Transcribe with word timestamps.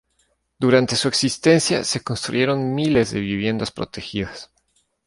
Durante 0.57 0.95
su 0.95 1.07
existencia 1.07 1.83
se 1.83 2.01
construyeron 2.01 2.73
miles 2.73 3.11
de 3.11 3.19
viviendas 3.19 3.69
protegidas. 3.69 4.49